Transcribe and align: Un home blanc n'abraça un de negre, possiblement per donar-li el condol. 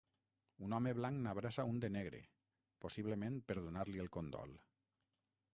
Un 0.67 0.71
home 0.77 0.93
blanc 0.99 1.19
n'abraça 1.25 1.65
un 1.75 1.83
de 1.83 1.91
negre, 1.97 2.23
possiblement 2.87 3.39
per 3.51 3.61
donar-li 3.61 4.05
el 4.07 4.13
condol. 4.19 4.61